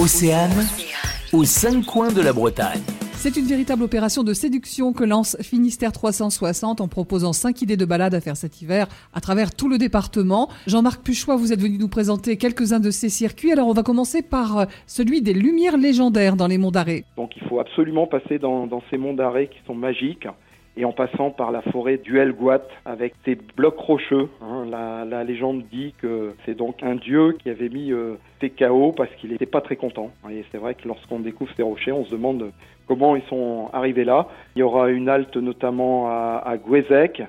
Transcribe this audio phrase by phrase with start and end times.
[0.00, 0.62] Océane,
[1.32, 2.82] aux cinq coins de la Bretagne.
[3.14, 7.84] C'est une véritable opération de séduction que lance Finistère 360 en proposant cinq idées de
[7.84, 10.50] balades à faire cet hiver à travers tout le département.
[10.68, 13.50] Jean-Marc Puchois, vous êtes venu nous présenter quelques-uns de ces circuits.
[13.50, 17.04] Alors on va commencer par euh, celui des lumières légendaires dans les monts d'Arrée.
[17.16, 20.28] Donc il faut absolument passer dans, dans ces monts d'Arrée qui sont magiques
[20.78, 24.28] et en passant par la forêt du Helgoat avec ses blocs rocheux.
[24.40, 24.64] Hein.
[24.70, 28.14] La, légende dit que c'est donc un dieu qui avait mis euh,
[28.56, 30.10] chaos parce qu'il n'était pas très content.
[30.30, 32.50] Et c'est vrai que lorsqu'on découvre ces rochers, on se demande
[32.86, 34.28] comment ils sont arrivés là.
[34.56, 36.56] Il y aura une halte notamment à, à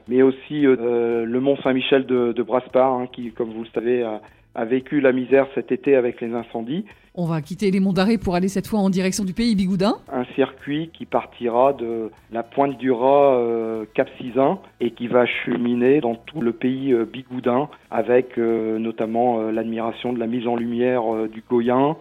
[0.07, 4.03] mais aussi euh, le mont Saint-Michel de, de Braspar, hein, qui, comme vous le savez,
[4.03, 4.21] a,
[4.59, 6.83] a vécu la misère cet été avec les incendies.
[7.15, 9.95] On va quitter les monts d'Arrée pour aller cette fois en direction du pays Bigoudin.
[10.11, 15.25] Un circuit qui partira de la pointe du Raz euh, Cap Sizun et qui va
[15.25, 20.57] cheminer dans tout le pays euh, Bigoudin avec euh, notamment l'admiration de la mise en
[20.57, 21.95] lumière du Goyen,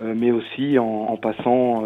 [0.00, 1.82] mais aussi en, en passant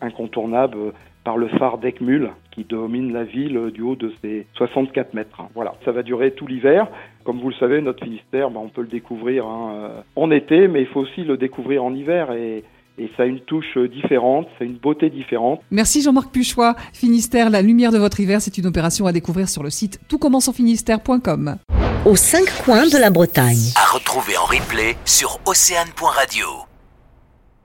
[0.00, 0.92] incontournable
[1.24, 5.42] par le phare d'Ecmul qui domine la ville du haut de ses 64 mètres.
[5.54, 6.86] Voilà, ça va durer tout l'hiver.
[7.24, 10.68] Comme vous le savez, notre Finistère, ben, on peut le découvrir hein, euh, en été,
[10.68, 12.62] mais il faut aussi le découvrir en hiver et,
[12.98, 15.62] et ça a une touche différente, ça a une beauté différente.
[15.70, 16.76] Merci Jean-Marc Puchois.
[16.92, 21.56] Finistère, la lumière de votre hiver, c'est une opération à découvrir sur le site toutcommenceenfinistère.com.
[22.04, 23.72] Aux cinq coins de la Bretagne.
[23.76, 26.73] À retrouver en replay sur océane.radio.